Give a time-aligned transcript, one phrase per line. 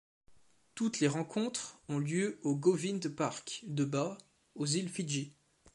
[0.73, 4.17] Toutes les rencontres ont lieu au Govind Park, de Ba,
[4.55, 5.35] aux Îles Fidji.